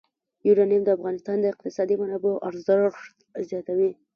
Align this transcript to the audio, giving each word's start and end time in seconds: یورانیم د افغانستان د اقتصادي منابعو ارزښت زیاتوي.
یورانیم 0.47 0.81
د 0.85 0.89
افغانستان 0.97 1.37
د 1.39 1.45
اقتصادي 1.53 1.95
منابعو 2.01 2.43
ارزښت 2.49 3.15
زیاتوي. 3.49 3.91